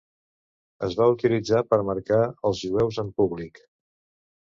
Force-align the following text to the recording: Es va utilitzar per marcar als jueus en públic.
Es 0.87 0.95
va 1.01 1.09
utilitzar 1.17 1.63
per 1.73 1.81
marcar 1.91 2.21
als 2.51 2.65
jueus 2.65 3.01
en 3.07 3.15
públic. 3.23 3.65